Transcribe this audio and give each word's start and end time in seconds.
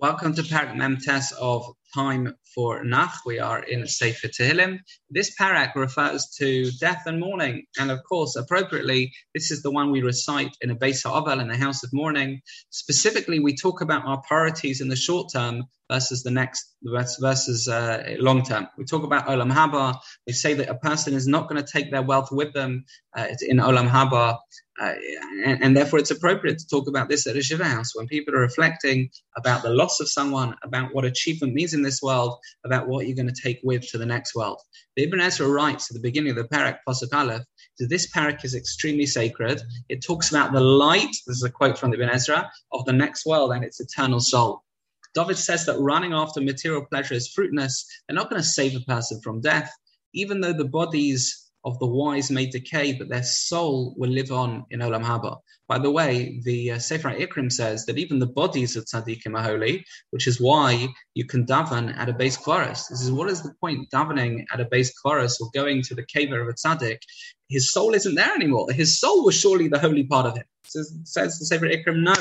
Welcome 0.00 0.34
to 0.34 0.42
Perek 0.42 0.74
Memtes 0.74 1.32
of 1.40 1.64
Time 1.94 2.34
for 2.52 2.82
Nach. 2.82 3.14
We 3.24 3.38
are 3.38 3.62
in 3.62 3.86
Sefer 3.86 4.26
Tehillim. 4.26 4.80
This 5.08 5.32
perek 5.40 5.76
refers 5.76 6.26
to 6.36 6.68
death 6.80 7.04
and 7.06 7.20
mourning, 7.20 7.64
and 7.78 7.92
of 7.92 8.00
course, 8.02 8.34
appropriately, 8.34 9.12
this 9.34 9.52
is 9.52 9.62
the 9.62 9.70
one 9.70 9.92
we 9.92 10.02
recite 10.02 10.50
in 10.62 10.72
a 10.72 10.74
Beis 10.74 11.04
Ha'avel 11.04 11.38
in 11.38 11.46
the 11.46 11.56
House 11.56 11.84
of 11.84 11.90
Mourning. 11.92 12.40
Specifically, 12.70 13.38
we 13.38 13.54
talk 13.54 13.82
about 13.82 14.04
our 14.04 14.20
priorities 14.26 14.80
in 14.80 14.88
the 14.88 14.96
short 14.96 15.30
term 15.32 15.62
versus 15.94 16.22
the 16.22 16.30
next 16.30 16.74
versus 17.30 17.68
uh, 17.68 18.16
long 18.18 18.42
term. 18.42 18.66
We 18.76 18.84
talk 18.84 19.04
about 19.04 19.26
Olam 19.26 19.52
Haba. 19.58 19.84
We 20.26 20.32
say 20.32 20.52
that 20.54 20.68
a 20.68 20.78
person 20.90 21.14
is 21.14 21.26
not 21.34 21.48
going 21.48 21.62
to 21.62 21.72
take 21.76 21.90
their 21.90 22.02
wealth 22.02 22.30
with 22.32 22.52
them 22.52 22.84
uh, 23.16 23.28
in 23.50 23.58
Olam 23.58 23.88
Haba, 23.88 24.38
uh, 24.82 24.94
and, 25.44 25.62
and, 25.62 25.76
therefore 25.76 26.00
it's 26.00 26.10
appropriate 26.10 26.58
to 26.58 26.66
talk 26.66 26.88
about 26.88 27.08
this 27.08 27.28
at 27.28 27.36
a 27.36 27.42
Shiva 27.42 27.64
house 27.64 27.90
when 27.94 28.08
people 28.08 28.34
are 28.34 28.40
reflecting 28.40 29.08
about 29.36 29.62
the 29.62 29.70
loss 29.70 30.00
of 30.00 30.08
someone, 30.08 30.56
about 30.64 30.92
what 30.92 31.04
achievement 31.04 31.54
means 31.54 31.74
in 31.74 31.82
this 31.82 32.02
world, 32.02 32.36
about 32.64 32.88
what 32.88 33.06
you're 33.06 33.14
going 33.14 33.32
to 33.32 33.42
take 33.42 33.60
with 33.62 33.88
to 33.90 33.98
the 33.98 34.06
next 34.14 34.34
world. 34.34 34.60
The 34.96 35.04
Ibn 35.04 35.20
Ezra 35.20 35.46
writes 35.46 35.90
at 35.90 35.94
the 35.94 36.06
beginning 36.08 36.30
of 36.30 36.36
the 36.36 36.48
perek 36.54 36.78
Pasuk 36.88 37.14
Aleph 37.14 37.44
that 37.78 37.88
this 37.88 38.10
perek 38.10 38.44
is 38.44 38.56
extremely 38.56 39.06
sacred. 39.06 39.62
It 39.88 40.04
talks 40.04 40.30
about 40.30 40.52
the 40.52 40.60
light. 40.60 41.14
This 41.26 41.36
is 41.36 41.44
a 41.44 41.50
quote 41.50 41.78
from 41.78 41.90
the 41.90 41.96
Ibn 41.96 42.10
Ezra 42.10 42.50
of 42.72 42.84
the 42.84 42.92
next 42.92 43.24
world 43.26 43.52
and 43.52 43.64
its 43.64 43.80
eternal 43.80 44.18
soul. 44.18 44.64
David 45.14 45.38
says 45.38 45.66
that 45.66 45.78
running 45.78 46.12
after 46.12 46.40
material 46.40 46.84
pleasure 46.84 47.14
is 47.14 47.28
fruitless. 47.28 47.86
They're 48.08 48.16
not 48.16 48.30
going 48.30 48.42
to 48.42 48.48
save 48.48 48.76
a 48.76 48.80
person 48.80 49.20
from 49.22 49.40
death, 49.40 49.72
even 50.12 50.40
though 50.40 50.52
the 50.52 50.64
bodies 50.64 51.44
of 51.64 51.78
the 51.78 51.86
wise 51.86 52.30
may 52.30 52.46
decay, 52.46 52.92
but 52.92 53.08
their 53.08 53.22
soul 53.22 53.94
will 53.96 54.10
live 54.10 54.30
on 54.30 54.64
in 54.70 54.80
Olam 54.80 55.02
Haba. 55.02 55.38
By 55.66 55.78
the 55.78 55.90
way, 55.90 56.40
the 56.44 56.72
uh, 56.72 56.78
Sefer 56.78 57.10
Ikrim 57.10 57.50
says 57.50 57.86
that 57.86 57.96
even 57.96 58.18
the 58.18 58.26
bodies 58.26 58.76
of 58.76 58.84
tzaddikim 58.84 59.34
are 59.34 59.42
holy, 59.42 59.84
which 60.10 60.26
is 60.26 60.40
why 60.40 60.88
you 61.14 61.24
can 61.24 61.46
daven 61.46 61.96
at 61.96 62.10
a 62.10 62.12
beis 62.12 62.38
kvaros. 62.38 62.88
This 62.88 63.00
is 63.00 63.10
what 63.10 63.30
is 63.30 63.42
the 63.42 63.54
point 63.60 63.88
davening 63.90 64.44
at 64.52 64.60
a 64.60 64.66
beis 64.66 64.90
kvaros 65.02 65.40
or 65.40 65.48
going 65.54 65.82
to 65.82 65.94
the 65.94 66.04
cave 66.04 66.32
of 66.32 66.48
a 66.48 66.52
tzaddik? 66.52 66.98
His 67.48 67.72
soul 67.72 67.94
isn't 67.94 68.14
there 68.14 68.34
anymore. 68.34 68.70
His 68.70 68.98
soul 68.98 69.24
was 69.24 69.34
surely 69.34 69.68
the 69.68 69.78
holy 69.78 70.04
part 70.04 70.26
of 70.26 70.36
him. 70.36 70.44
Says, 70.66 70.98
says 71.04 71.38
the 71.38 71.46
Sefer 71.46 71.68
Ikrim, 71.68 72.02
no. 72.02 72.14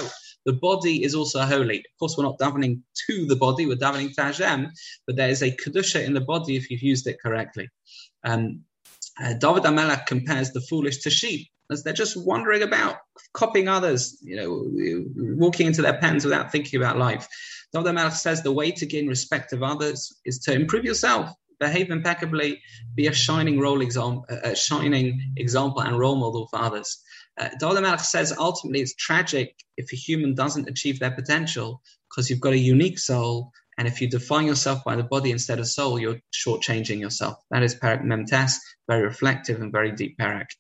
The 0.46 0.54
body 0.54 1.04
is 1.04 1.16
also 1.16 1.42
holy. 1.42 1.78
Of 1.80 2.00
course, 2.00 2.16
we're 2.18 2.26
not 2.26 2.40
davening 2.40 2.82
to 3.08 3.26
the 3.26 3.36
body, 3.36 3.66
we're 3.66 3.76
davening 3.78 4.14
to 4.16 4.24
Hashem, 4.24 4.72
but 5.08 5.16
there 5.16 5.30
is 5.30 5.42
a 5.42 5.56
kedusha 5.56 6.04
in 6.04 6.14
the 6.14 6.22
body 6.22 6.56
if 6.56 6.70
you've 6.70 6.82
used 6.82 7.08
it 7.08 7.22
correctly. 7.22 7.70
Um, 8.24 8.62
uh, 9.22 9.34
David 9.34 9.64
Hamelech 9.64 10.06
compares 10.06 10.52
the 10.52 10.62
foolish 10.62 11.00
to 11.04 11.10
sheep 11.10 11.48
as 11.72 11.84
they're 11.84 11.94
just 11.94 12.18
wandering 12.18 12.62
about, 12.62 12.98
copying 13.34 13.68
others, 13.68 14.18
you 14.22 14.36
know, 14.36 14.66
walking 15.38 15.68
into 15.68 15.82
their 15.82 15.98
pens 15.98 16.26
without 16.26 16.52
thinking 16.52 16.80
about 16.80 16.98
life. 16.98 17.28
David 17.74 17.96
Hamelech 17.96 18.14
says 18.14 18.42
the 18.42 18.52
way 18.52 18.72
to 18.72 18.86
gain 18.86 19.08
respect 19.08 19.54
of 19.54 19.64
others 19.64 20.16
is 20.26 20.40
to 20.40 20.54
improve 20.54 20.84
yourself, 20.84 21.32
behave 21.66 21.90
impeccably, 21.90 22.62
be 22.96 23.08
a 23.08 23.14
shining 23.14 23.60
role 23.60 23.82
example, 23.82 24.26
a 24.30 24.56
shining 24.56 25.08
example 25.38 25.82
and 25.82 25.98
role 25.98 26.16
model 26.16 26.48
for 26.48 26.60
others. 26.60 26.90
Uh, 27.40 27.50
David 27.60 28.00
says 28.00 28.34
ultimately 28.38 28.82
it's 28.82 28.96
tragic 28.96 29.56
if 29.78 29.92
a 29.92 29.96
human 29.96 30.36
doesn't 30.36 30.70
achieve 30.70 31.00
their 31.00 31.16
potential 31.20 31.82
because 32.08 32.30
you've 32.30 32.46
got 32.48 32.54
a 32.54 32.68
unique 32.76 33.00
soul 33.00 33.52
and 33.78 33.88
if 33.88 34.02
you 34.02 34.08
define 34.08 34.46
yourself 34.46 34.84
by 34.84 34.96
the 34.96 35.04
body 35.04 35.32
instead 35.32 35.60
of 35.60 35.68
soul, 35.68 36.00
you're 36.00 36.20
shortchanging 36.32 37.00
yourself. 37.00 37.36
That 37.50 37.64
is 37.64 37.76
Perek 37.76 38.04
Memtes, 38.04 38.58
very 38.88 39.04
reflective 39.04 39.62
and 39.62 39.72
very 39.72 39.92
deep 39.92 40.18
Perek. 40.20 40.54